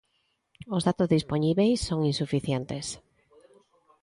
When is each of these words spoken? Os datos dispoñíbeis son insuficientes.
Os 0.75 0.85
datos 0.87 1.11
dispoñíbeis 1.15 1.77
son 1.87 1.99
insuficientes. 2.11 2.85